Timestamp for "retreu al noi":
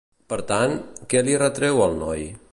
1.43-2.25